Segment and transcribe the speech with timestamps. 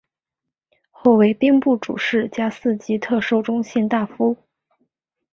[0.89, 4.35] 后为兵部主事加四级特授中宪大夫。